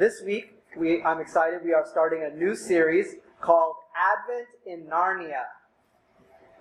[0.00, 5.42] This week, we, I'm excited, we are starting a new series called Advent in Narnia,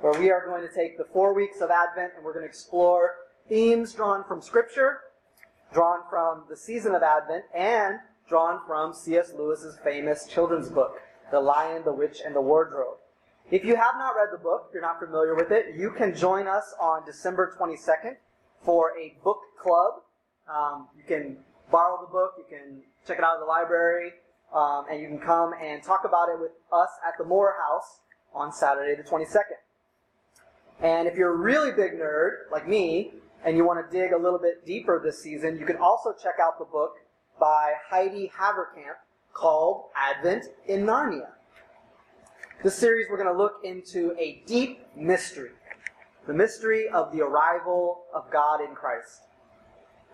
[0.01, 2.49] where we are going to take the four weeks of Advent and we're going to
[2.49, 3.15] explore
[3.47, 4.97] themes drawn from Scripture,
[5.73, 9.31] drawn from the season of Advent, and drawn from C.S.
[9.33, 10.99] Lewis's famous children's book,
[11.31, 12.97] The Lion, the Witch, and the Wardrobe.
[13.51, 16.13] If you have not read the book, if you're not familiar with it, you can
[16.13, 18.17] join us on December 22nd
[18.65, 20.01] for a book club.
[20.53, 21.37] Um, you can
[21.71, 24.11] borrow the book, you can check it out at the library,
[24.53, 28.01] um, and you can come and talk about it with us at the Moore House
[28.35, 29.57] on Saturday the 22nd.
[30.81, 34.17] And if you're a really big nerd, like me, and you want to dig a
[34.17, 36.93] little bit deeper this season, you can also check out the book
[37.39, 38.99] by Heidi Haverkamp
[39.33, 41.29] called Advent in Narnia.
[42.63, 45.51] This series, we're going to look into a deep mystery
[46.27, 49.21] the mystery of the arrival of God in Christ.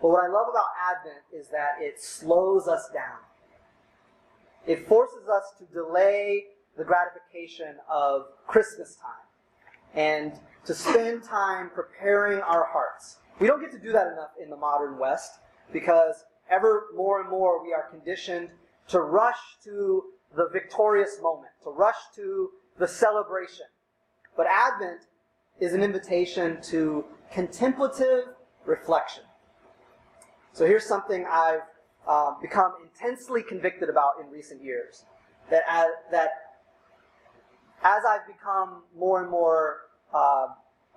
[0.02, 3.20] But what I love about Advent is that it slows us down.
[4.68, 6.46] It forces us to delay
[6.78, 9.26] the gratification of Christmas time
[9.94, 10.34] and
[10.66, 13.18] to spend time preparing our hearts.
[13.40, 15.40] We don't get to do that enough in the modern West
[15.72, 18.50] because ever more and more we are conditioned
[18.90, 20.04] to rush to
[20.36, 23.66] the victorious moment, to rush to the celebration.
[24.36, 25.02] But Advent
[25.60, 28.26] is an invitation to contemplative
[28.66, 29.24] reflection.
[30.56, 31.68] So here's something I've
[32.08, 35.04] uh, become intensely convicted about in recent years.
[35.50, 36.30] That as, that
[37.84, 39.80] as I've become more and more
[40.14, 40.48] uh,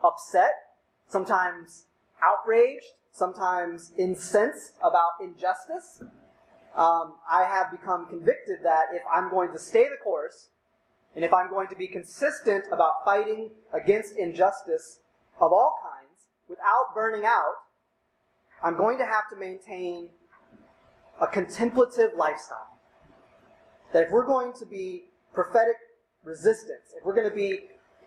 [0.05, 0.53] upset,
[1.09, 1.87] sometimes
[2.23, 6.05] outraged, sometimes incensed about injustice,
[6.77, 10.51] um, I have become convicted that if I'm going to stay the course,
[11.17, 15.01] and if I'm going to be consistent about fighting against injustice
[15.41, 17.55] of all kinds without burning out,
[18.63, 20.09] I'm going to have to maintain
[21.21, 22.79] a contemplative lifestyle.
[23.93, 25.77] That if we're going to be prophetic
[26.25, 27.61] resistance, if we're going to be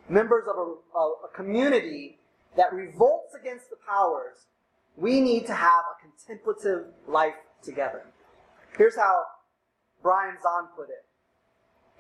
[0.09, 2.19] members of a, a, community
[2.56, 4.45] that revolts against the powers,
[4.97, 7.33] we need to have a contemplative life
[7.63, 8.03] together.
[8.78, 9.23] Here's how
[10.03, 11.06] Brian Zahnd put it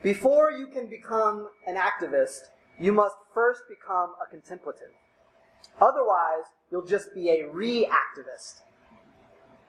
[0.03, 4.89] before you can become an activist, you must first become a contemplative.
[5.79, 8.61] Otherwise, you'll just be a reactivist.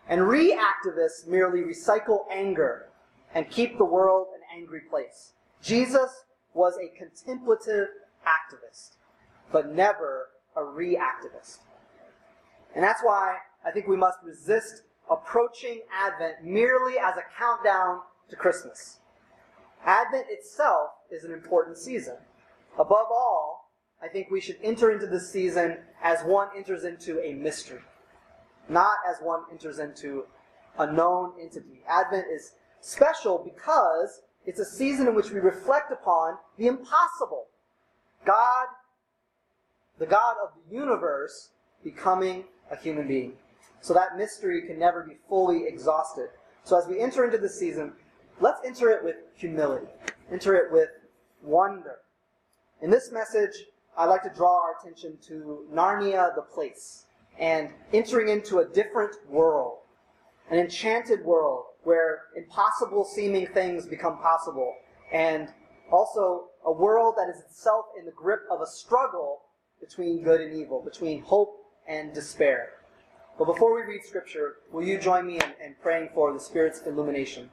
[0.08, 2.88] And reactivists merely recycle anger
[3.34, 5.32] and keep the world an angry place.
[5.62, 6.24] Jesus
[6.54, 7.88] was a contemplative
[8.26, 8.96] activist,
[9.50, 11.58] but never a reactivist.
[12.74, 18.36] And that's why I think we must resist approaching Advent merely as a countdown to
[18.36, 18.98] Christmas.
[19.84, 22.16] Advent itself is an important season.
[22.78, 23.51] Above all,
[24.02, 27.80] I think we should enter into this season as one enters into a mystery,
[28.68, 30.24] not as one enters into
[30.78, 31.82] a known entity.
[31.88, 37.46] Advent is special because it's a season in which we reflect upon the impossible.
[38.24, 38.66] God,
[39.98, 41.50] the God of the universe,
[41.84, 43.34] becoming a human being.
[43.80, 46.28] So that mystery can never be fully exhausted.
[46.64, 47.92] So as we enter into this season,
[48.40, 49.86] let's enter it with humility,
[50.30, 50.88] enter it with
[51.42, 51.98] wonder.
[52.80, 53.66] In this message,
[53.96, 57.04] I'd like to draw our attention to Narnia the place
[57.38, 59.78] and entering into a different world,
[60.50, 64.74] an enchanted world where impossible seeming things become possible,
[65.12, 65.48] and
[65.90, 69.42] also a world that is itself in the grip of a struggle
[69.80, 71.56] between good and evil, between hope
[71.88, 72.70] and despair.
[73.38, 76.82] But before we read Scripture, will you join me in, in praying for the Spirit's
[76.86, 77.50] illumination?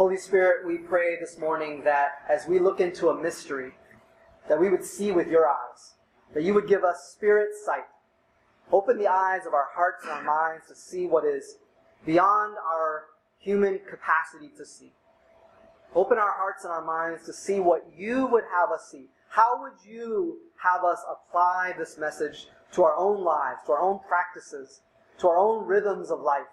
[0.00, 3.72] Holy Spirit, we pray this morning that as we look into a mystery,
[4.48, 5.92] that we would see with your eyes,
[6.32, 7.84] that you would give us spirit sight.
[8.72, 11.56] Open the eyes of our hearts and our minds to see what is
[12.06, 13.08] beyond our
[13.40, 14.94] human capacity to see.
[15.94, 19.10] Open our hearts and our minds to see what you would have us see.
[19.28, 24.00] How would you have us apply this message to our own lives, to our own
[24.08, 24.80] practices,
[25.18, 26.48] to our own rhythms of life?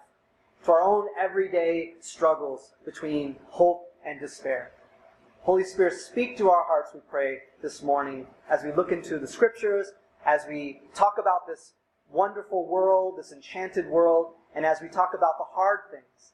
[0.68, 4.72] To our own everyday struggles between hope and despair.
[5.40, 9.26] Holy Spirit, speak to our hearts, we pray, this morning as we look into the
[9.26, 9.92] scriptures,
[10.26, 11.72] as we talk about this
[12.10, 16.32] wonderful world, this enchanted world, and as we talk about the hard things.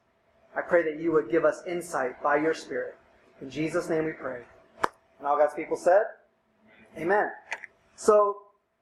[0.57, 2.97] I pray that you would give us insight by your Spirit.
[3.41, 4.41] In Jesus' name we pray.
[5.21, 6.03] And all God's people said,
[6.99, 7.29] Amen.
[7.95, 8.39] So,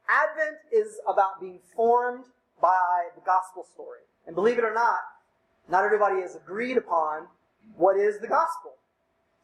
[0.09, 2.25] Advent is about being formed
[2.63, 4.01] by the gospel story.
[4.27, 5.01] And believe it or not,
[5.69, 7.27] not everybody has agreed upon
[7.77, 8.73] what is the gospel.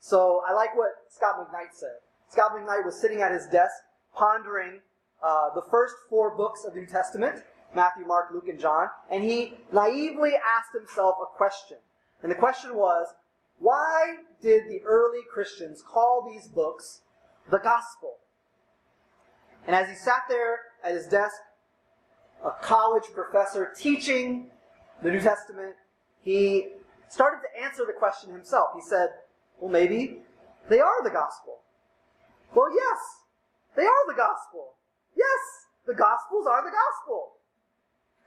[0.00, 1.96] So I like what Scot McKnight said.
[2.28, 3.74] Scot McKnight was sitting at his desk
[4.14, 4.80] pondering
[5.22, 7.42] uh, the first four books of the New Testament,
[7.74, 11.78] Matthew, Mark, Luke, and John, and he naively asked himself a question.
[12.22, 13.06] And the question was,
[13.58, 17.02] why did the early Christians call these books
[17.50, 18.14] the gospel?
[19.66, 21.34] And as he sat there at his desk,
[22.44, 24.50] a college professor teaching
[25.02, 25.74] the New Testament,
[26.22, 26.68] he
[27.08, 28.70] started to answer the question himself.
[28.74, 29.08] He said,
[29.60, 30.18] Well, maybe
[30.68, 31.60] they are the gospel.
[32.54, 32.98] Well, yes,
[33.76, 34.74] they are the gospel.
[35.16, 37.32] Yes, the gospels are the gospel.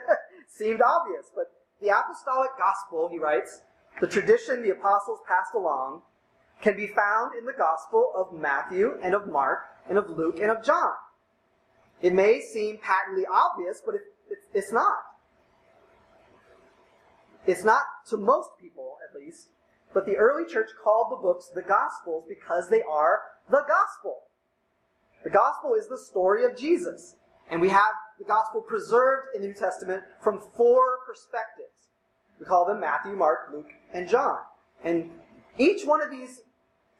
[0.48, 1.46] Seemed obvious, but
[1.80, 3.62] the apostolic gospel, he writes,
[4.00, 6.02] the tradition the apostles passed along,
[6.62, 10.50] can be found in the gospel of Matthew and of Mark and of Luke and
[10.50, 10.92] of John.
[12.02, 14.98] It may seem patently obvious, but it, it, it's not.
[17.46, 19.48] It's not to most people, at least,
[19.92, 23.20] but the early church called the books the Gospels because they are
[23.50, 24.18] the Gospel.
[25.24, 27.16] The Gospel is the story of Jesus.
[27.50, 31.90] And we have the Gospel preserved in the New Testament from four perspectives.
[32.38, 34.38] We call them Matthew, Mark, Luke, and John.
[34.84, 35.10] And
[35.58, 36.42] each one of these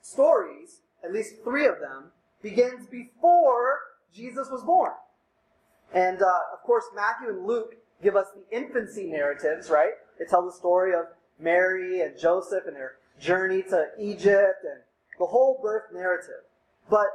[0.03, 2.11] stories, at least three of them,
[2.43, 3.79] begins before
[4.13, 4.93] Jesus was born.
[5.95, 9.93] And uh, of course, Matthew and Luke give us the infancy narratives, right?
[10.21, 11.07] They tells the story of
[11.39, 14.83] Mary and Joseph and their journey to Egypt and
[15.19, 16.45] the whole birth narrative.
[16.91, 17.07] But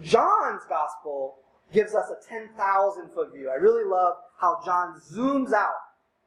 [0.00, 1.38] John's gospel
[1.72, 3.50] gives us a 10,000 foot view.
[3.50, 5.74] I really love how John zooms out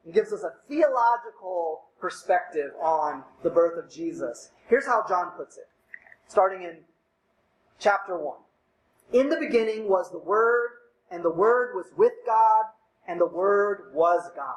[0.04, 4.50] and gives us a theological perspective on the birth of Jesus.
[4.68, 5.68] Here's how John puts it,
[6.28, 6.76] starting in
[7.78, 8.36] chapter 1.
[9.14, 10.70] In the beginning was the Word,
[11.10, 12.64] and the Word was with God,
[13.08, 14.56] and the Word was God.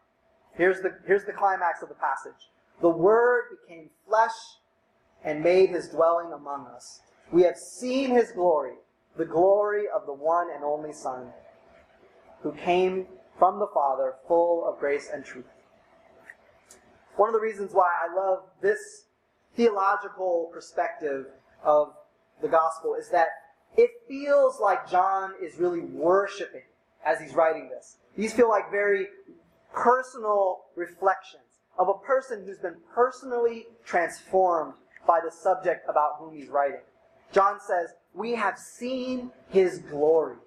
[0.53, 2.49] Here's the, here's the climax of the passage.
[2.81, 4.31] The Word became flesh
[5.23, 7.01] and made his dwelling among us.
[7.31, 8.73] We have seen his glory,
[9.17, 11.27] the glory of the one and only Son,
[12.41, 13.07] who came
[13.37, 15.45] from the Father, full of grace and truth.
[17.15, 19.05] One of the reasons why I love this
[19.55, 21.27] theological perspective
[21.63, 21.93] of
[22.41, 23.27] the gospel is that
[23.77, 26.63] it feels like John is really worshiping
[27.05, 27.97] as he's writing this.
[28.17, 29.07] These feel like very
[29.73, 31.43] personal reflections
[31.77, 34.73] of a person who's been personally transformed
[35.07, 36.81] by the subject about whom he's writing.
[37.31, 40.37] John says, We have seen his glory,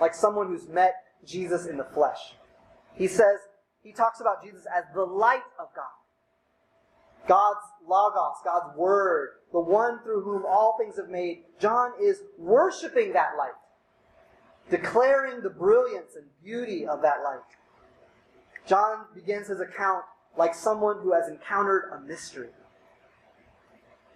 [0.00, 2.34] like someone who's met Jesus in the flesh.
[2.94, 3.40] He says,
[3.86, 5.84] he talks about Jesus as the light of God.
[7.28, 11.44] God's Logos, God's Word, the one through whom all things have made.
[11.60, 13.54] John is worshiping that light,
[14.70, 17.46] declaring the brilliance and beauty of that light.
[18.66, 20.04] John begins his account
[20.36, 22.48] like someone who has encountered a mystery.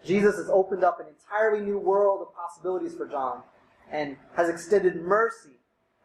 [0.04, 3.42] Jesus has opened up an entirely new world of possibilities for John
[3.90, 5.50] and has extended mercy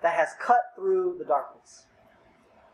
[0.02, 1.86] that has cut through the darkness.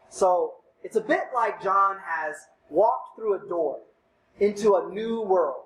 [0.09, 2.35] So it's a bit like John has
[2.69, 3.79] walked through a door
[4.39, 5.63] into a new world.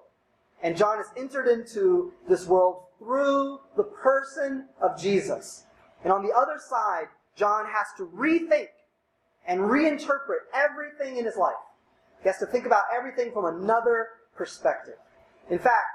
[0.62, 5.65] And John has entered into this world through the person of Jesus.
[6.03, 8.67] And on the other side, John has to rethink
[9.47, 11.53] and reinterpret everything in his life.
[12.21, 14.95] He has to think about everything from another perspective.
[15.49, 15.85] In fact,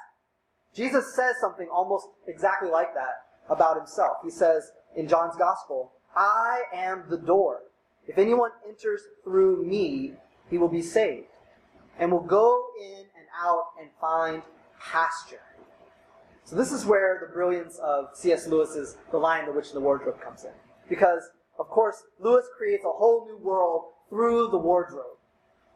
[0.75, 4.19] Jesus says something almost exactly like that about himself.
[4.23, 7.62] He says in John's Gospel, I am the door.
[8.07, 10.14] If anyone enters through me,
[10.49, 11.26] he will be saved
[11.99, 14.42] and will go in and out and find
[14.80, 15.42] pasture.
[16.45, 18.49] So this is where the brilliance of C.S.
[18.49, 20.50] Lewis's The Lion, the Witch, and the Wardrobe comes in.
[20.88, 21.23] Because
[21.61, 25.19] of course, Lewis creates a whole new world through the wardrobe.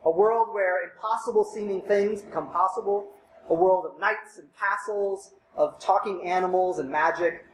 [0.07, 3.11] A world where impossible seeming things become possible.
[3.51, 7.45] A world of knights and castles, of talking animals and magic.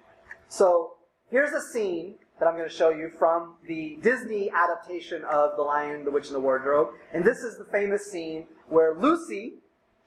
[0.48, 0.92] So
[1.28, 5.62] here's a scene that I'm going to show you from the Disney adaptation of The
[5.62, 6.90] Lion, the Witch, and the Wardrobe.
[7.12, 9.54] And this is the famous scene where Lucy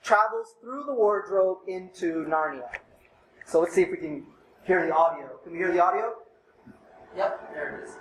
[0.01, 2.69] travels through the wardrobe into Narnia.
[3.45, 4.25] So let's see if we can
[4.63, 5.29] hear the audio.
[5.43, 6.13] Can we hear the audio?
[7.15, 7.95] Yep, there it is.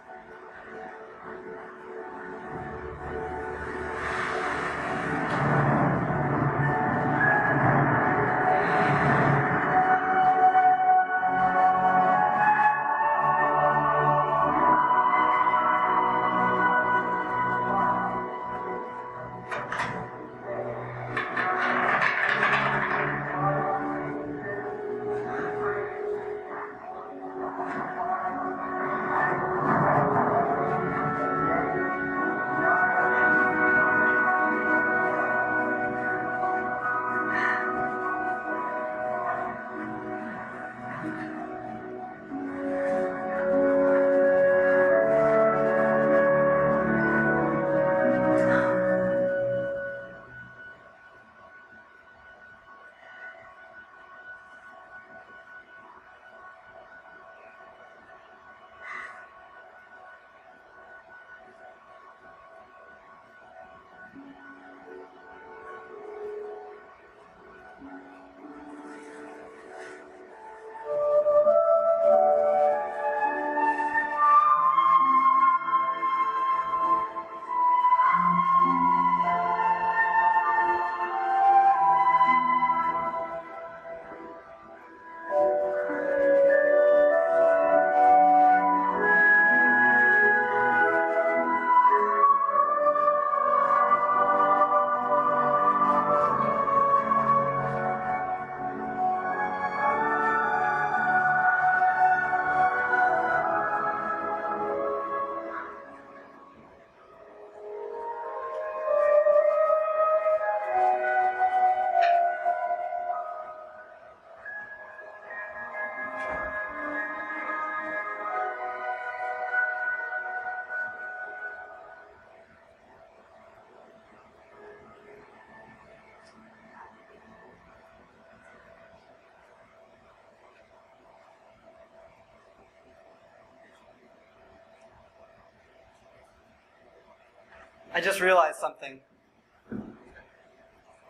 [137.95, 139.01] I just realized something.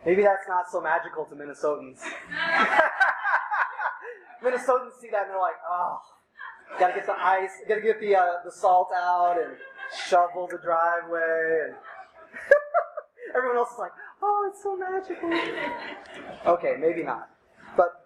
[0.05, 1.99] Maybe that's not so magical to Minnesotans.
[4.43, 5.99] Minnesotans see that and they're like, oh,
[6.77, 9.55] gotta get the ice, gotta get the uh, the salt out and
[10.07, 11.75] shovel the driveway, and
[13.37, 15.31] everyone else is like, oh, it's so magical.
[16.45, 17.29] Okay, maybe not,
[17.77, 18.05] but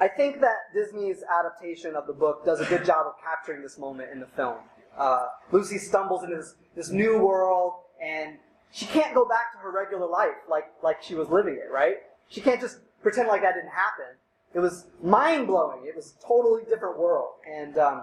[0.00, 3.78] I think that Disney's adaptation of the book does a good job of capturing this
[3.78, 4.56] moment in the film.
[5.00, 7.72] Uh, Lucy stumbles into this, this new world,
[8.04, 8.36] and
[8.70, 11.96] she can't go back to her regular life like, like she was living it, right?
[12.28, 14.14] She can't just pretend like that didn't happen.
[14.52, 15.86] It was mind blowing.
[15.86, 17.30] It was a totally different world.
[17.50, 18.02] And um,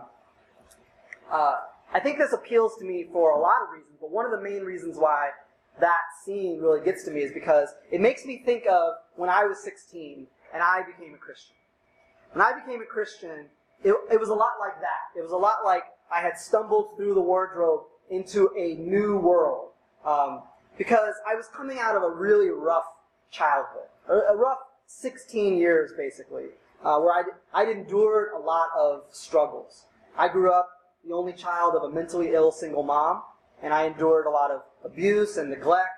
[1.32, 1.58] uh,
[1.94, 4.42] I think this appeals to me for a lot of reasons, but one of the
[4.42, 5.30] main reasons why
[5.80, 9.46] that scene really gets to me is because it makes me think of when I
[9.46, 11.56] was 16 and I became a Christian.
[12.34, 13.46] When I became a Christian,
[13.84, 15.16] it, it was a lot like that.
[15.16, 19.70] It was a lot like I had stumbled through the wardrobe into a new world.
[20.06, 20.44] Um,
[20.78, 22.86] because I was coming out of a really rough
[23.32, 26.46] childhood, a, rough 16 years basically,
[26.84, 29.86] uh, where I'd, I'd endured a lot of struggles.
[30.18, 30.70] I grew up
[31.06, 33.24] the only child of a mentally ill single mom,
[33.62, 35.90] and I endured a lot of abuse and neglect,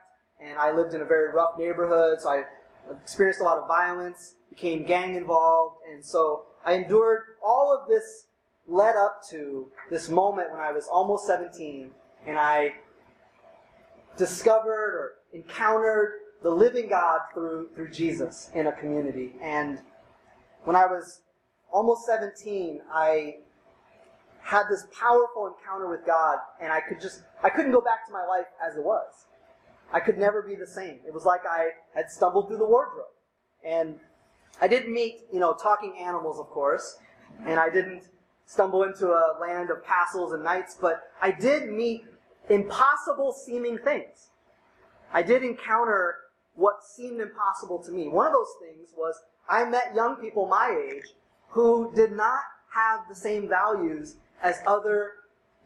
[0.41, 2.43] and I lived in a very rough neighborhood, so I
[2.91, 8.25] experienced a lot of violence, became gang involved, and so I endured all of this
[8.69, 11.89] led up to this moment when I was almost 17
[12.27, 12.73] and I
[14.17, 19.33] discovered or encountered the living God through, through Jesus in a community.
[19.41, 19.79] And
[20.63, 21.21] when I was
[21.71, 23.37] almost 17, I
[24.41, 28.13] had this powerful encounter with God and I could just, I couldn't go back to
[28.13, 29.25] my life as it was.
[29.91, 30.99] I could never be the same.
[31.05, 33.05] It was like I had stumbled through the wardrobe.
[33.65, 33.95] And
[34.61, 36.97] I didn't meet, you know, talking animals, of course,
[37.45, 38.03] and I didn't
[38.49, 42.03] stumble into a land of castles and knights, but I did meet
[42.49, 44.31] impossible seeming things.
[45.13, 46.15] I did encounter
[46.55, 48.07] what seemed impossible to me.
[48.07, 51.13] One of those things was I met young people my age
[51.49, 52.39] who did not
[52.73, 55.11] have the same values as other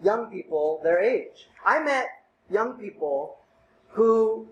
[0.03, 1.47] young people their age.
[1.65, 2.07] I met
[2.49, 3.37] young people
[3.91, 4.49] who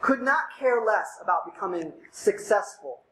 [0.00, 3.02] could not care less about becoming successful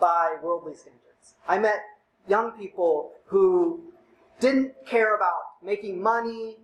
[0.00, 1.34] by worldly standards.
[1.46, 1.80] I met
[2.26, 3.92] young people who
[4.40, 6.56] didn't care about making money,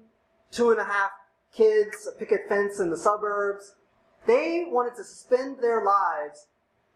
[0.51, 1.11] two and a half
[1.55, 3.75] kids, a picket fence in the suburbs.
[4.27, 6.47] They wanted to spend their lives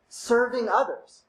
[0.08, 1.24] serving others.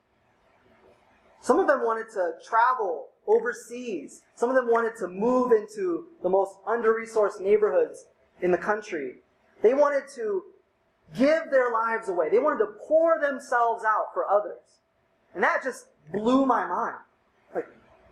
[1.42, 4.22] Some of them wanted to travel overseas.
[4.36, 8.06] Some of them wanted to move into the most under-resourced neighborhoods
[8.42, 9.18] in the country.
[9.62, 10.44] They wanted to
[11.16, 12.30] give their lives away.
[12.30, 14.80] They wanted to pour themselves out for others.
[15.34, 16.98] And that just blew my mind.
[17.54, 17.68] Like,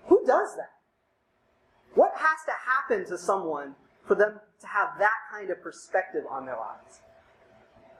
[0.05, 0.72] who does that?
[1.95, 3.75] What has to happen to someone
[4.07, 7.01] for them to have that kind of perspective on their lives?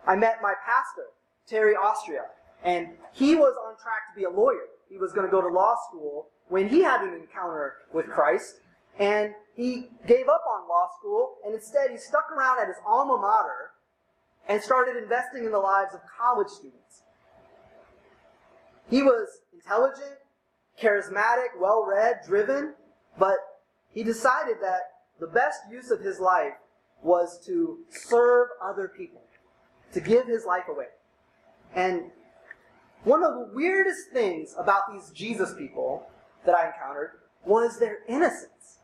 [0.05, 1.07] I met my pastor,
[1.47, 2.23] Terry Austria,
[2.63, 4.67] and he was on track to be a lawyer.
[4.89, 8.55] He was going to go to law school when he had an encounter with Christ,
[8.99, 13.17] and he gave up on law school, and instead he stuck around at his alma
[13.17, 13.71] mater
[14.47, 17.03] and started investing in the lives of college students.
[18.89, 20.17] He was intelligent,
[20.81, 22.73] charismatic, well read, driven,
[23.17, 23.37] but
[23.93, 24.81] he decided that
[25.19, 26.53] the best use of his life
[27.01, 29.21] was to serve other people,
[29.93, 30.87] to give his life away.
[31.75, 32.11] And
[33.03, 36.07] one of the weirdest things about these Jesus people
[36.45, 37.11] that I encountered
[37.45, 38.79] was their innocence.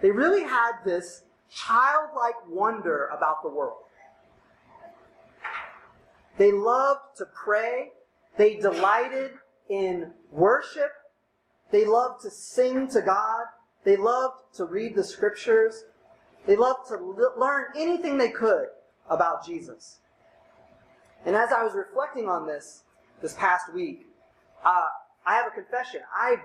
[0.00, 3.82] They really had this childlike wonder about the world.
[6.38, 7.90] They loved to pray.
[8.38, 9.32] They delighted
[9.68, 10.92] in worship.
[11.70, 13.44] They loved to sing to God.
[13.84, 15.84] They loved to read the scriptures.
[16.46, 16.96] They loved to
[17.36, 18.66] learn anything they could
[19.08, 19.98] about Jesus.
[21.24, 22.82] And as I was reflecting on this
[23.20, 24.06] this past week,
[24.64, 24.84] uh,
[25.26, 26.00] I have a confession.
[26.14, 26.36] I,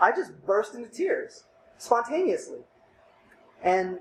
[0.00, 1.44] I just burst into tears
[1.78, 2.60] spontaneously.
[3.62, 3.98] And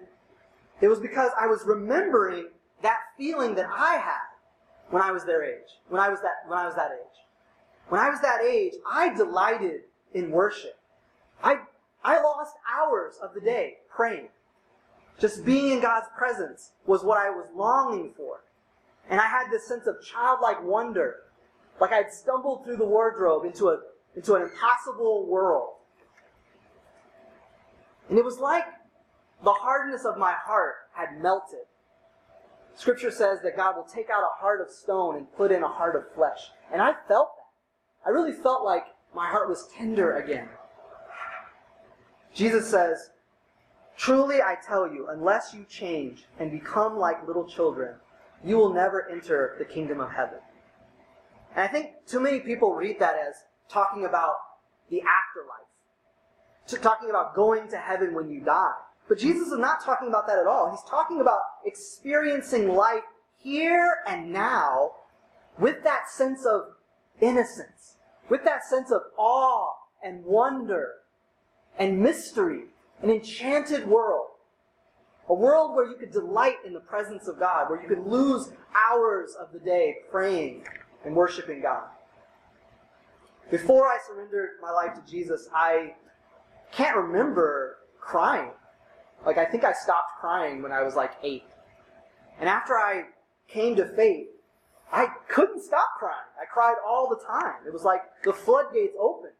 [0.81, 2.49] it was because I was remembering
[2.81, 4.31] that feeling that I had
[4.89, 7.07] when I was their age, when I was that, when I was that age.
[7.89, 9.81] When I was that age, I delighted
[10.13, 10.77] in worship.
[11.43, 11.57] I,
[12.03, 14.29] I lost hours of the day praying.
[15.19, 18.41] Just being in God's presence was what I was longing for.
[19.09, 21.17] And I had this sense of childlike wonder,
[21.79, 23.79] like I'd stumbled through the wardrobe into, a,
[24.15, 25.73] into an impossible world.
[28.09, 28.65] And it was like
[29.43, 31.65] the hardness of my heart had melted
[32.75, 35.67] Scripture says that God will take out a heart of stone and put in a
[35.67, 36.51] heart of flesh.
[36.71, 38.09] And I felt that.
[38.09, 40.49] I really felt like my heart was tender again.
[42.33, 43.11] Jesus says,
[43.97, 47.95] Truly I tell you, unless you change and become like little children,
[48.43, 50.39] you will never enter the kingdom of heaven.
[51.55, 53.35] And I think too many people read that as
[53.69, 54.35] talking about
[54.89, 58.73] the afterlife, talking about going to heaven when you die.
[59.07, 60.71] But Jesus is not talking about that at all.
[60.71, 63.03] He's talking about experiencing life
[63.37, 64.91] here and now
[65.59, 66.61] with that sense of
[67.19, 67.97] innocence,
[68.29, 70.93] with that sense of awe and wonder
[71.81, 72.65] and mystery,
[73.01, 74.27] an enchanted world.
[75.29, 78.51] A world where you could delight in the presence of God, where you could lose
[78.75, 80.63] hours of the day praying
[81.03, 81.87] and worshiping God.
[83.49, 85.95] Before I surrendered my life to Jesus, I
[86.71, 88.51] can't remember crying.
[89.25, 91.45] Like, I think I stopped crying when I was like eight.
[92.39, 93.05] And after I
[93.47, 94.27] came to faith,
[94.93, 96.29] I couldn't stop crying.
[96.39, 97.65] I cried all the time.
[97.65, 99.33] It was like the floodgates opened.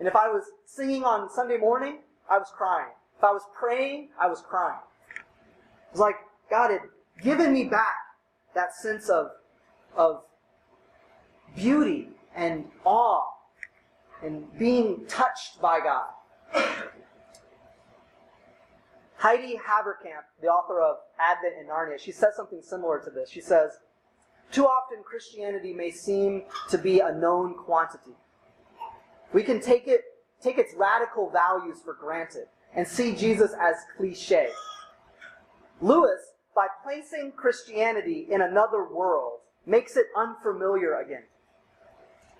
[0.00, 2.88] And if I was singing on Sunday morning, I was crying.
[3.18, 4.80] If I was praying, I was crying.
[5.14, 6.16] It was like
[6.50, 6.80] God had
[7.22, 7.96] given me back
[8.54, 9.26] that sense of,
[9.94, 10.22] of
[11.54, 13.26] beauty and awe
[14.22, 16.08] and being touched by God.
[19.16, 23.28] Heidi Haverkamp, the author of Advent in Narnia, she says something similar to this.
[23.28, 23.72] She says,
[24.50, 28.16] Too often Christianity may seem to be a known quantity.
[29.32, 30.02] We can take it,
[30.42, 34.48] take its radical values for granted and see Jesus as cliche.
[35.80, 36.20] Lewis,
[36.54, 41.24] by placing Christianity in another world, makes it unfamiliar again.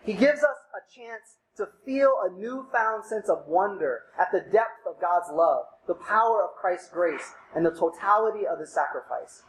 [0.03, 4.87] He gives us a chance to feel a newfound sense of wonder at the depth
[4.89, 9.43] of God's love, the power of Christ's grace, and the totality of his sacrifice,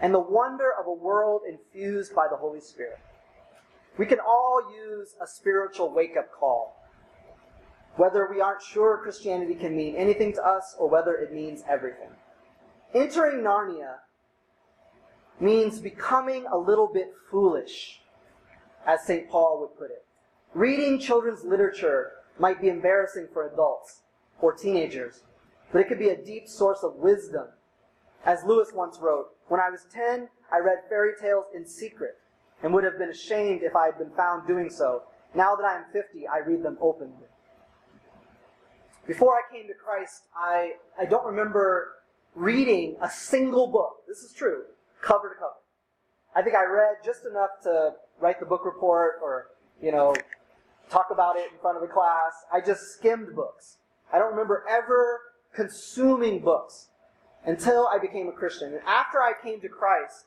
[0.00, 2.98] and the wonder of a world infused by the Holy Spirit.
[3.98, 6.76] We can all use a spiritual wake up call,
[7.96, 12.08] whether we aren't sure Christianity can mean anything to us or whether it means everything.
[12.94, 13.96] Entering Narnia
[15.40, 18.00] means becoming a little bit foolish,
[18.86, 19.28] as St.
[19.28, 20.06] Paul would put it.
[20.54, 24.00] Reading children's literature might be embarrassing for adults
[24.40, 25.22] or teenagers,
[25.70, 27.48] but it could be a deep source of wisdom.
[28.24, 32.16] As Lewis once wrote, When I was 10, I read fairy tales in secret
[32.62, 35.02] and would have been ashamed if I had been found doing so.
[35.34, 37.26] Now that I am 50, I read them openly.
[39.06, 41.92] Before I came to Christ, I, I don't remember
[42.34, 44.02] reading a single book.
[44.06, 44.62] This is true,
[45.00, 45.54] cover to cover.
[46.34, 49.48] I think I read just enough to write the book report or,
[49.82, 50.14] you know,
[50.88, 52.32] talk about it in front of the class.
[52.52, 53.78] I just skimmed books.
[54.12, 55.20] I don't remember ever
[55.54, 56.88] consuming books
[57.44, 58.68] until I became a Christian.
[58.72, 60.26] And after I came to Christ,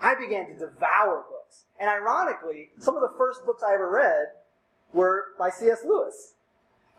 [0.00, 1.41] I began to devour books.
[1.80, 4.26] And ironically, some of the first books I ever read
[4.92, 5.80] were by C.S.
[5.84, 6.34] Lewis.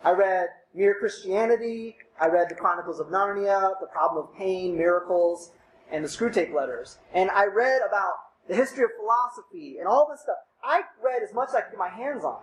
[0.04, 5.52] I read Mere Christianity, I read The Chronicles of Narnia, The Problem of Pain, Miracles,
[5.92, 6.98] and the Screwtape Letters.
[7.14, 8.14] And I read about
[8.48, 10.38] the history of philosophy and all this stuff.
[10.64, 12.42] I read as much as I could get my hands on.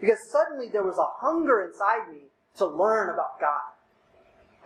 [0.00, 3.60] Because suddenly there was a hunger inside me to learn about God.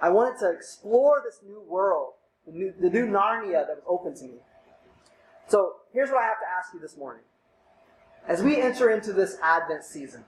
[0.01, 2.15] I wanted to explore this new world,
[2.47, 4.39] the new, the new Narnia that was open to me.
[5.49, 7.23] So here's what I have to ask you this morning.
[8.29, 10.25] As we enter into this Advent season,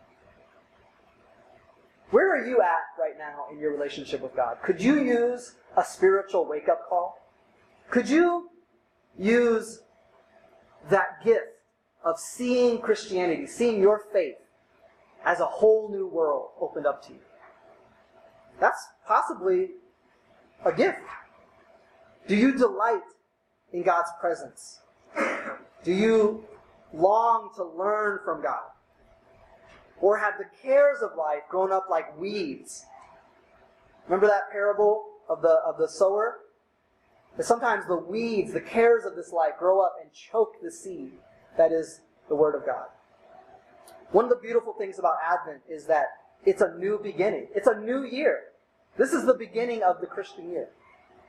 [2.11, 4.59] where are you at right now in your relationship with God?
[4.63, 7.19] Could you use a spiritual wake up call?
[7.91, 8.49] Could you
[9.19, 9.81] use
[10.89, 11.47] that gift
[12.05, 14.37] of seeing Christianity, seeing your faith
[15.25, 17.19] as a whole new world opened up to you?
[18.61, 19.71] That's possibly
[20.65, 21.01] a gift.
[22.29, 23.03] Do you delight
[23.73, 24.81] in God's presence?
[25.85, 26.45] Do you
[26.93, 28.71] long to learn from God?
[30.01, 32.85] Or have the cares of life grown up like weeds?
[34.07, 36.41] Remember that parable of the, of the sower?
[37.37, 41.13] That sometimes the weeds, the cares of this life, grow up and choke the seed
[41.57, 42.87] that is the Word of God.
[44.13, 46.07] One of the beautiful things about Advent is that
[46.45, 47.49] it's a new beginning.
[47.55, 48.41] It's a new year.
[48.97, 50.69] This is the beginning of the Christian year.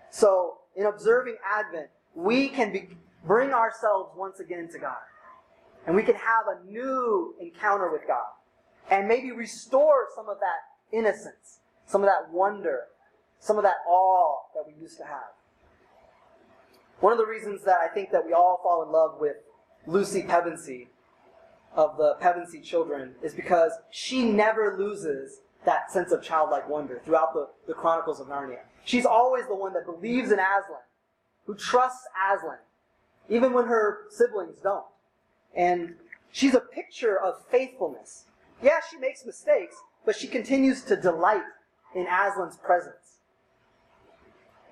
[0.09, 2.89] So, in observing Advent, we can be,
[3.27, 4.95] bring ourselves once again to God.
[5.85, 8.25] And we can have a new encounter with God.
[8.89, 12.83] And maybe restore some of that innocence, some of that wonder,
[13.39, 15.33] some of that awe that we used to have.
[16.99, 19.35] One of the reasons that I think that we all fall in love with
[19.85, 20.87] Lucy Pevensie
[21.75, 27.33] of the Pevensie children is because she never loses that sense of childlike wonder throughout
[27.33, 28.59] the, the Chronicles of Narnia.
[28.85, 30.79] She's always the one that believes in Aslan,
[31.45, 32.57] who trusts Aslan,
[33.29, 34.85] even when her siblings don't.
[35.55, 35.95] And
[36.31, 38.25] she's a picture of faithfulness.
[38.61, 41.43] Yeah, she makes mistakes, but she continues to delight
[41.95, 43.19] in Aslan's presence.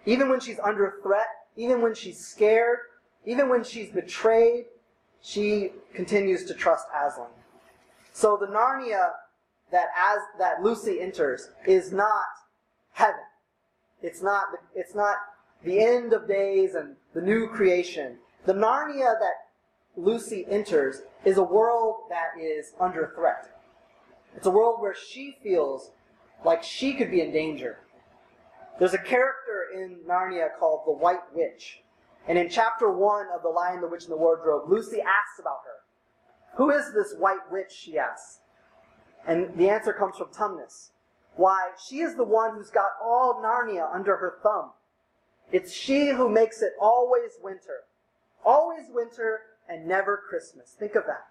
[0.06, 2.80] Even when she's under threat, even when she's scared,
[3.26, 4.65] even when she's betrayed,
[5.22, 7.30] she continues to trust Aslan.
[8.13, 9.12] So the Narnia
[9.72, 12.26] that as that Lucy enters is not
[12.91, 13.22] heaven.
[14.02, 15.18] It's not it's not
[15.63, 18.18] the end of days and the new creation.
[18.45, 19.47] The Narnia that
[19.97, 23.49] Lucy enters is a world that is under threat.
[24.36, 25.89] It's a world where she feels
[26.43, 27.79] like she could be in danger.
[28.77, 31.81] There's a character in Narnia called the White Witch.
[32.27, 35.62] And in chapter 1 of The Lion, the Witch, and the Wardrobe, Lucy asks about
[35.65, 36.58] her.
[36.58, 38.41] Who is this White Witch, she asks.
[39.25, 40.91] And the answer comes from Tumnus.
[41.36, 44.71] Why, she is the one who's got all Narnia under her thumb.
[45.51, 47.86] It's she who makes it always winter.
[48.45, 50.75] Always winter and never Christmas.
[50.77, 51.25] Think of that.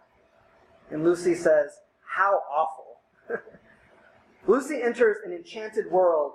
[0.91, 3.01] And Lucy says, How awful.
[4.47, 6.33] Lucy enters an enchanted world,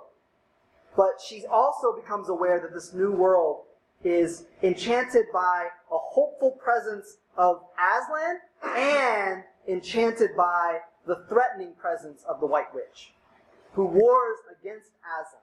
[0.96, 3.64] but she also becomes aware that this new world
[4.02, 8.38] is enchanted by a hopeful presence of Aslan
[8.76, 13.12] and enchanted by the threatening presence of the White Witch,
[13.74, 15.42] who wars against Aslan.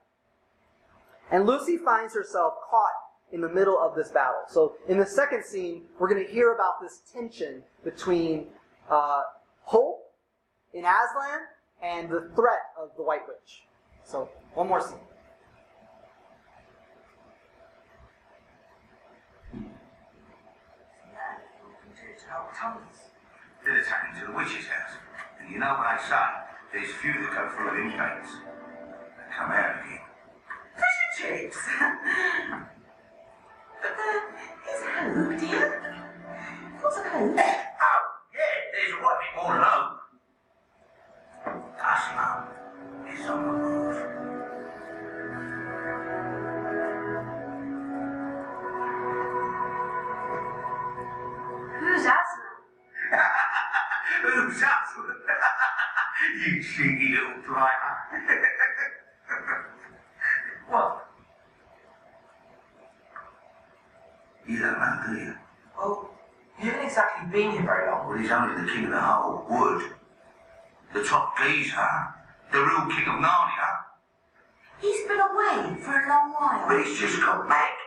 [1.31, 4.41] And Lucy finds herself caught in the middle of this battle.
[4.49, 8.47] So in the second scene, we're going to hear about this tension between
[8.89, 9.21] uh,
[9.63, 9.99] hope
[10.73, 11.41] in Aslan
[11.81, 13.63] and the threat of the White Witch.
[14.05, 14.99] So one more scene.
[23.65, 24.91] Did attack into the witch's house.
[25.41, 26.47] And you know what I say?
[26.73, 28.33] There's few that go through them gates.
[29.17, 29.99] They come out again.
[30.75, 31.57] Fish and chips.
[33.81, 35.67] there's a hope, dear.
[36.81, 37.09] What's a hope?
[37.09, 37.99] Oh,
[38.33, 39.93] yeah, there's a bit more than hope.
[41.79, 42.27] Cosmo
[43.13, 43.97] is on the move.
[51.79, 52.57] Who's Aslan?
[54.23, 54.77] Who's up?
[56.45, 57.93] you cheeky little blighter.
[60.69, 61.07] what?
[64.47, 65.33] You don't know, do you?
[65.77, 66.09] Well,
[66.61, 68.07] you haven't exactly been here very long.
[68.09, 69.93] Well, he's only the king of the whole wood.
[70.93, 71.93] The top geezer,
[72.51, 73.69] the real king of Narnia.
[74.81, 76.67] He's been away for a long while.
[76.67, 77.77] But he's just come back.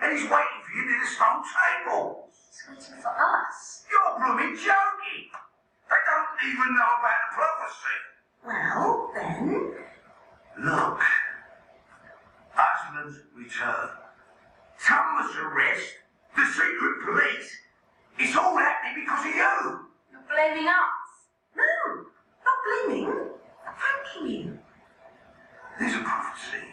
[0.00, 2.28] And he's waiting for you near the stone table.
[2.48, 3.84] He's waiting for us.
[3.92, 5.28] You're blooming joking.
[5.90, 7.98] They don't even know about the prophecy.
[8.46, 9.74] Well, then,
[10.64, 11.00] Look.
[12.56, 13.88] Aslan's return.
[14.80, 15.92] Tumnus' arrest.
[16.36, 17.63] The secret police.
[18.18, 19.80] It's all happening because of you.
[20.12, 21.06] you're blaming us.
[21.56, 21.64] No,
[22.44, 23.08] not blaming.
[23.66, 24.58] I'm thanking you.
[25.78, 26.64] There's a prophecy.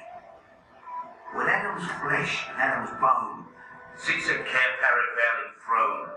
[1.33, 3.45] When Adam's flesh and Adam's bone
[3.97, 6.11] sits at Cair Paravel enthroned,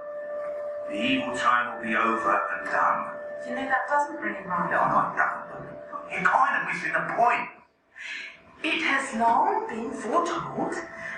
[0.90, 3.14] the evil time will be over and done.
[3.44, 4.72] Do you know that doesn't really No, rhyme?
[4.74, 5.66] I'm not done.
[6.12, 7.48] You're kind of missing the point.
[8.62, 10.74] It has long been foretold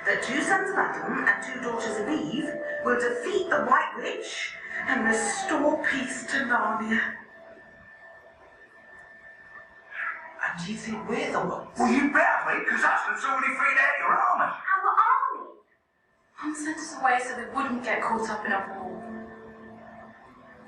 [0.06, 2.48] that two sons of Adam and two daughters of Eve
[2.84, 4.52] will defeat the White Witch
[4.86, 7.00] and restore peace to Narnia.
[10.46, 11.68] And do you think we're the ones?
[11.76, 14.52] Well, you better be, because Aslan's already freed out your army.
[14.54, 15.50] Our army!
[16.40, 19.02] Mum sent us away so we wouldn't get caught up in a war.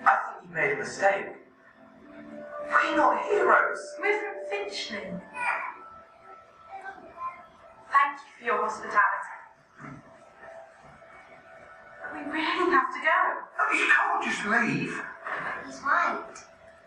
[0.05, 1.27] I think you made a mistake.
[2.66, 3.79] We're not heroes.
[4.01, 5.12] We're from Finchley.
[7.90, 9.17] Thank you for your hospitality.
[12.10, 13.20] But we really have to go.
[13.58, 15.02] No, You can't just leave.
[15.66, 16.36] He's right.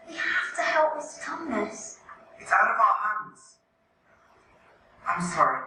[0.08, 1.20] We have to help Mr.
[1.24, 1.98] Tumnus.
[2.40, 3.58] It's out of our hands.
[5.08, 5.66] I'm sorry.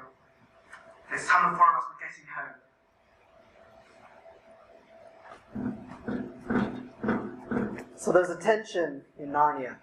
[1.12, 2.54] It's time the four of us were getting home.
[7.96, 9.76] So there's a tension in Narnia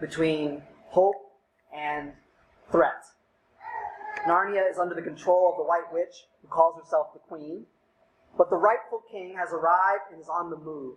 [0.00, 1.32] between hope
[1.76, 2.12] and
[2.70, 3.04] threat.
[4.26, 7.66] Narnia is under the control of the White Witch, who calls herself the Queen,
[8.38, 10.96] but the rightful king has arrived and is on the move.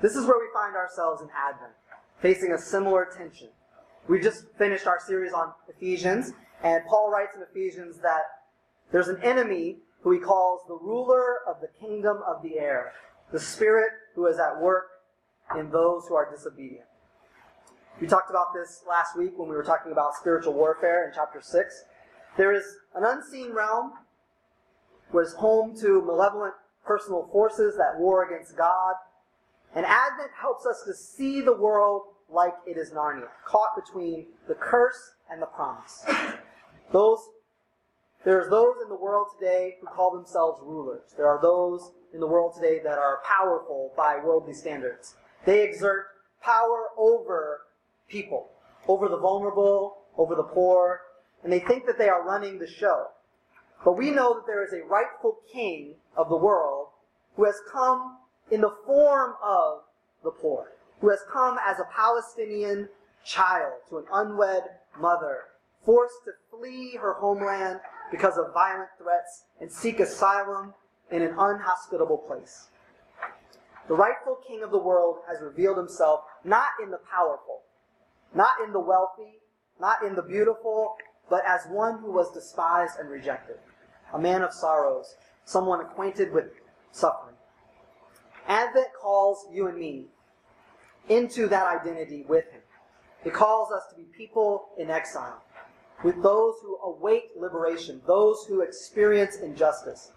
[0.00, 1.74] This is where we find ourselves in Advent,
[2.22, 3.50] facing a similar tension.
[4.08, 6.32] We just finished our series on Ephesians,
[6.64, 8.22] and Paul writes in Ephesians that
[8.90, 12.94] there's an enemy who he calls the ruler of the kingdom of the air,
[13.30, 14.86] the spirit who is at work
[15.58, 16.86] in those who are disobedient.
[18.00, 21.42] We talked about this last week when we were talking about spiritual warfare in chapter
[21.42, 21.84] 6.
[22.38, 23.92] There is an unseen realm
[25.14, 28.94] is home to malevolent personal forces that war against God.
[29.74, 34.54] And Advent helps us to see the world like it is Narnia, caught between the
[34.54, 36.04] curse and the promise.
[36.92, 37.20] Those
[38.24, 41.14] there's those in the world today who call themselves rulers.
[41.16, 45.14] There are those in the world today that are powerful by worldly standards.
[45.46, 46.06] They exert
[46.42, 47.62] power over
[48.08, 48.50] people,
[48.88, 51.00] over the vulnerable, over the poor,
[51.42, 53.06] and they think that they are running the show.
[53.84, 56.88] But we know that there is a rightful king of the world
[57.36, 58.18] who has come
[58.50, 59.82] in the form of
[60.22, 62.88] the poor, who has come as a Palestinian
[63.24, 64.64] child to an unwed
[64.98, 65.44] mother,
[65.84, 70.74] forced to flee her homeland because of violent threats and seek asylum
[71.10, 72.68] in an unhospitable place.
[73.88, 77.62] The rightful king of the world has revealed himself not in the powerful,
[78.34, 79.40] not in the wealthy,
[79.80, 80.96] not in the beautiful,
[81.28, 83.56] but as one who was despised and rejected,
[84.12, 86.46] a man of sorrows, someone acquainted with
[86.92, 87.36] suffering.
[88.46, 90.06] Advent calls you and me
[91.08, 92.62] into that identity with him.
[93.24, 95.42] It calls us to be people in exile,
[96.02, 100.12] with those who await liberation, those who experience injustice.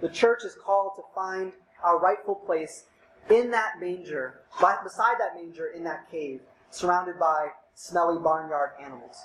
[0.00, 2.84] The church is called to find our rightful place
[3.30, 9.16] in that manger, by, beside that manger in that cave, surrounded by smelly barnyard animals.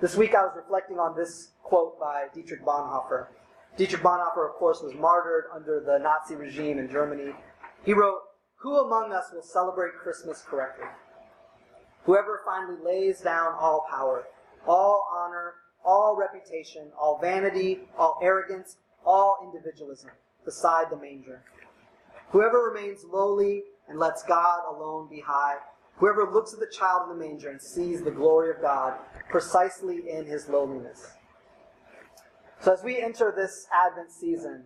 [0.00, 3.26] This week I was reflecting on this quote by Dietrich Bonhoeffer.
[3.76, 7.32] Dietrich Bonhoeffer, of course, was martyred under the Nazi regime in Germany.
[7.84, 8.20] He wrote,
[8.58, 10.86] Who among us will celebrate Christmas correctly?
[12.04, 14.24] Whoever finally lays down all power,
[14.66, 20.10] all honor, all reputation, all vanity, all arrogance, all individualism
[20.44, 21.42] beside the manger.
[22.30, 25.56] Whoever remains lowly and lets God alone be high.
[25.96, 28.94] Whoever looks at the child in the manger and sees the glory of God
[29.28, 31.15] precisely in his lowliness.
[32.66, 34.64] So as we enter this Advent season,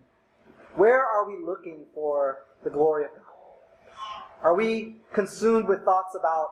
[0.75, 3.93] where are we looking for the glory of God?
[4.41, 6.47] Are we consumed with thoughts about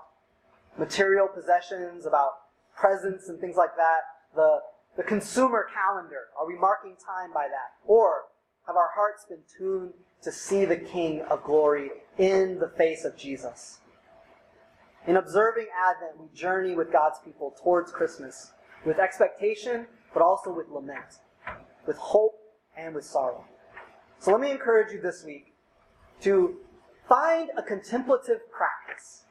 [0.78, 2.34] material possessions, about
[2.78, 4.02] presents and things like that?
[4.36, 4.60] The,
[4.96, 7.84] the consumer calendar, are we marking time by that?
[7.84, 8.26] Or
[8.68, 13.18] have our hearts been tuned to see the King of glory in the face of
[13.18, 13.80] Jesus?
[15.08, 18.52] In observing Advent, we journey with God's people towards Christmas
[18.86, 21.18] with expectation, but also with lament,
[21.89, 22.36] with hope
[22.78, 23.43] and with sorrow.
[24.19, 25.56] So let me encourage you this week
[26.21, 26.58] to
[27.08, 29.23] find a contemplative practice,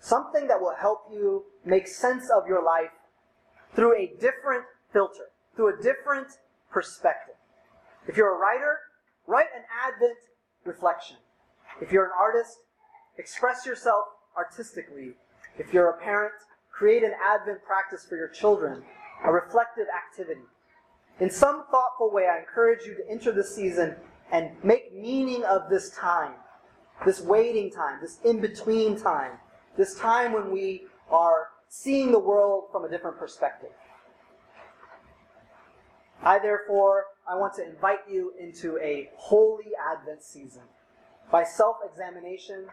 [0.00, 2.90] something that will help you make sense of your life
[3.76, 6.26] through a different filter, through a different
[6.72, 7.36] perspective.
[8.08, 8.78] If you're a writer,
[9.28, 10.18] write an Advent
[10.64, 11.16] reflection.
[11.80, 12.58] If you're an artist,
[13.18, 15.12] express yourself artistically.
[15.58, 16.34] If you're a parent,
[16.72, 18.82] create an Advent practice for your children,
[19.24, 20.40] a reflective activity.
[21.20, 23.94] In some thoughtful way, I encourage you to enter this season
[24.32, 26.32] and make meaning of this time,
[27.04, 29.32] this waiting time, this in between time,
[29.76, 33.70] this time when we are seeing the world from a different perspective.
[36.22, 40.62] I therefore I want to invite you into a holy Advent season
[41.30, 42.66] by self-examination,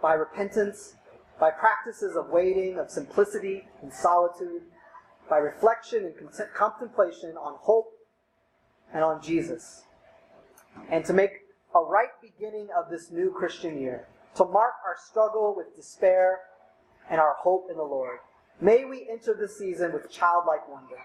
[0.00, 0.94] by repentance,
[1.38, 4.62] by practices of waiting, of simplicity and solitude,
[5.30, 6.14] by reflection and
[6.54, 7.92] contemplation on hope
[8.92, 9.84] and on Jesus.
[10.90, 11.30] And to make
[11.74, 16.40] a right beginning of this new Christian year, to mark our struggle with despair
[17.08, 18.18] and our hope in the Lord.
[18.60, 20.96] May we enter this season with childlike wonder,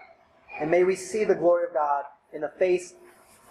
[0.60, 2.94] and may we see the glory of God in the face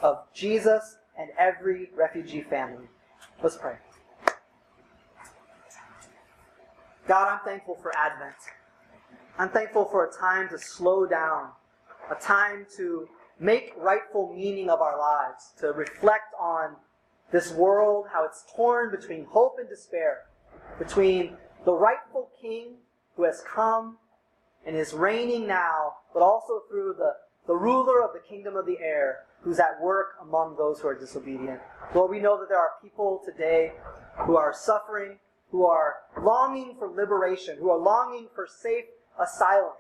[0.01, 2.85] of Jesus and every refugee family.
[3.41, 3.77] Let's pray.
[7.07, 8.35] God, I'm thankful for Advent.
[9.37, 11.49] I'm thankful for a time to slow down,
[12.09, 16.77] a time to make rightful meaning of our lives, to reflect on
[17.33, 20.23] this world, how it's torn between hope and despair,
[20.79, 22.75] between the rightful king
[23.17, 23.97] who has come
[24.65, 27.11] and is reigning now, but also through the,
[27.45, 30.97] the ruler of the kingdom of the air who's at work among those who are
[30.97, 31.59] disobedient.
[31.93, 33.73] Lord, we know that there are people today
[34.25, 35.17] who are suffering,
[35.51, 38.85] who are longing for liberation, who are longing for safe
[39.21, 39.73] asylum.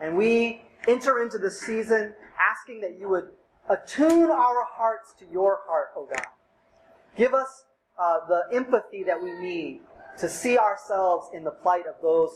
[0.00, 2.14] And we enter into this season
[2.50, 3.28] asking that you would
[3.68, 6.26] attune our hearts to your heart, O God.
[7.16, 7.64] Give us
[7.98, 9.80] uh, the empathy that we need
[10.18, 12.30] to see ourselves in the plight of those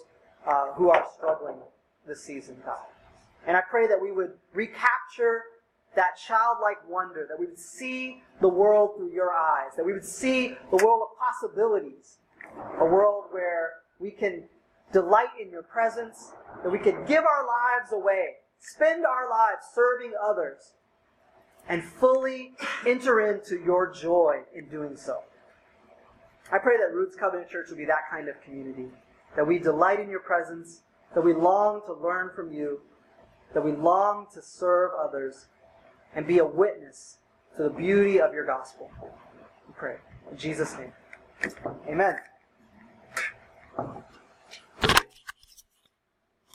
[0.47, 1.57] uh, who are struggling
[2.07, 2.79] this season, God.
[3.47, 5.43] And I pray that we would recapture
[5.97, 10.05] that childlike wonder, that we would see the world through your eyes, that we would
[10.05, 12.19] see the world of possibilities,
[12.81, 14.45] a world where we can
[14.95, 20.13] delight in your presence, that we can give our lives away, spend our lives serving
[20.23, 20.73] others,
[21.69, 22.53] and fully
[22.87, 25.19] enter into your joy in doing so.
[26.53, 28.87] I pray that Roots Covenant Church will be that kind of community,
[29.35, 30.83] that we delight in your presence,
[31.15, 32.81] that we long to learn from you,
[33.53, 35.47] that we long to serve others,
[36.15, 37.19] and be a witness
[37.57, 38.91] to the beauty of your gospel.
[39.67, 39.97] We pray.
[40.31, 40.93] In Jesus' name.
[41.89, 42.17] Amen.